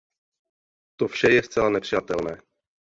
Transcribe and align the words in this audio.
To 0.99 1.07
vše 1.07 1.27
je 1.31 1.43
zcela 1.43 1.69
nepřijatelné. 1.69 2.37